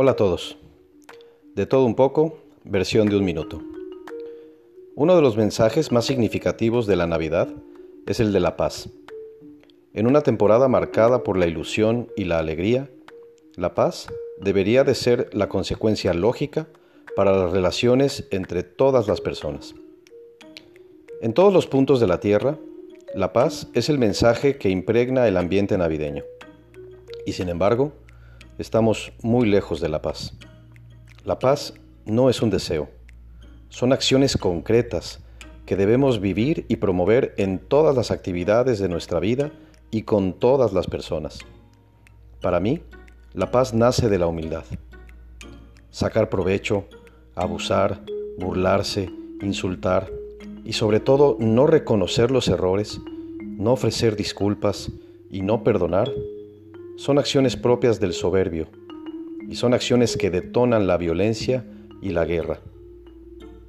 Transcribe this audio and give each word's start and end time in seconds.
Hola 0.00 0.12
a 0.12 0.14
todos. 0.14 0.56
De 1.56 1.66
todo 1.66 1.84
un 1.84 1.96
poco, 1.96 2.38
versión 2.62 3.08
de 3.08 3.16
un 3.16 3.24
minuto. 3.24 3.60
Uno 4.94 5.16
de 5.16 5.22
los 5.22 5.36
mensajes 5.36 5.90
más 5.90 6.04
significativos 6.04 6.86
de 6.86 6.94
la 6.94 7.08
Navidad 7.08 7.48
es 8.06 8.20
el 8.20 8.32
de 8.32 8.38
la 8.38 8.56
paz. 8.56 8.90
En 9.94 10.06
una 10.06 10.20
temporada 10.20 10.68
marcada 10.68 11.24
por 11.24 11.36
la 11.36 11.48
ilusión 11.48 12.06
y 12.16 12.26
la 12.26 12.38
alegría, 12.38 12.88
la 13.56 13.74
paz 13.74 14.06
debería 14.40 14.84
de 14.84 14.94
ser 14.94 15.30
la 15.32 15.48
consecuencia 15.48 16.14
lógica 16.14 16.68
para 17.16 17.36
las 17.36 17.50
relaciones 17.50 18.28
entre 18.30 18.62
todas 18.62 19.08
las 19.08 19.20
personas. 19.20 19.74
En 21.20 21.32
todos 21.32 21.52
los 21.52 21.66
puntos 21.66 21.98
de 21.98 22.06
la 22.06 22.20
Tierra, 22.20 22.56
la 23.16 23.32
paz 23.32 23.66
es 23.74 23.88
el 23.88 23.98
mensaje 23.98 24.58
que 24.58 24.70
impregna 24.70 25.26
el 25.26 25.36
ambiente 25.36 25.76
navideño. 25.76 26.22
Y 27.26 27.32
sin 27.32 27.48
embargo, 27.48 27.94
estamos 28.58 29.12
muy 29.22 29.48
lejos 29.48 29.80
de 29.80 29.88
la 29.88 30.02
paz. 30.02 30.34
La 31.24 31.38
paz 31.38 31.74
no 32.04 32.28
es 32.28 32.42
un 32.42 32.50
deseo, 32.50 32.88
son 33.68 33.92
acciones 33.92 34.36
concretas 34.36 35.20
que 35.64 35.76
debemos 35.76 36.20
vivir 36.20 36.64
y 36.68 36.76
promover 36.76 37.34
en 37.36 37.58
todas 37.58 37.94
las 37.94 38.10
actividades 38.10 38.78
de 38.78 38.88
nuestra 38.88 39.20
vida 39.20 39.52
y 39.90 40.02
con 40.02 40.32
todas 40.32 40.72
las 40.72 40.86
personas. 40.86 41.38
Para 42.40 42.58
mí, 42.58 42.80
la 43.34 43.50
paz 43.50 43.74
nace 43.74 44.08
de 44.08 44.18
la 44.18 44.26
humildad. 44.26 44.64
Sacar 45.90 46.28
provecho, 46.28 46.86
abusar, 47.34 48.00
burlarse, 48.38 49.10
insultar 49.42 50.10
y 50.64 50.72
sobre 50.72 51.00
todo 51.00 51.36
no 51.38 51.66
reconocer 51.66 52.30
los 52.30 52.48
errores, 52.48 53.00
no 53.42 53.72
ofrecer 53.72 54.16
disculpas 54.16 54.90
y 55.30 55.42
no 55.42 55.62
perdonar 55.62 56.10
son 56.98 57.20
acciones 57.20 57.56
propias 57.56 58.00
del 58.00 58.12
soberbio 58.12 58.66
y 59.48 59.54
son 59.54 59.72
acciones 59.72 60.16
que 60.16 60.32
detonan 60.32 60.88
la 60.88 60.96
violencia 60.96 61.64
y 62.02 62.10
la 62.10 62.24
guerra. 62.24 62.58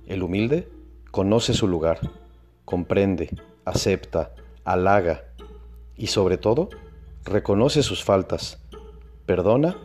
El 0.07 0.23
humilde 0.23 0.67
conoce 1.11 1.53
su 1.53 1.67
lugar, 1.67 1.99
comprende, 2.65 3.29
acepta, 3.65 4.33
halaga 4.63 5.25
y 5.95 6.07
sobre 6.07 6.39
todo 6.39 6.69
reconoce 7.23 7.83
sus 7.83 8.03
faltas, 8.03 8.57
perdona 9.27 9.77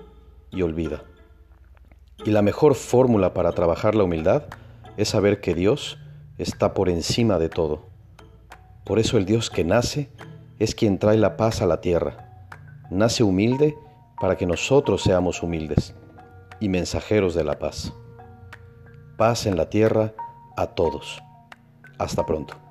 y 0.50 0.62
olvida. 0.62 1.04
Y 2.24 2.30
la 2.30 2.40
mejor 2.40 2.74
fórmula 2.74 3.34
para 3.34 3.52
trabajar 3.52 3.94
la 3.94 4.04
humildad 4.04 4.44
es 4.96 5.10
saber 5.10 5.42
que 5.42 5.54
Dios 5.54 5.98
está 6.38 6.72
por 6.72 6.88
encima 6.88 7.38
de 7.38 7.50
todo. 7.50 7.82
Por 8.86 8.98
eso 8.98 9.18
el 9.18 9.26
Dios 9.26 9.50
que 9.50 9.64
nace 9.64 10.08
es 10.58 10.74
quien 10.74 10.98
trae 10.98 11.18
la 11.18 11.36
paz 11.36 11.60
a 11.60 11.66
la 11.66 11.82
tierra 11.82 12.24
nace 12.90 13.22
humilde 13.22 13.76
para 14.20 14.36
que 14.36 14.46
nosotros 14.46 15.02
seamos 15.02 15.42
humildes 15.42 15.94
y 16.60 16.68
mensajeros 16.68 17.34
de 17.34 17.44
la 17.44 17.58
paz. 17.58 17.92
Paz 19.16 19.46
en 19.46 19.56
la 19.56 19.68
tierra 19.68 20.12
a 20.56 20.68
todos. 20.68 21.22
Hasta 21.98 22.24
pronto. 22.26 22.63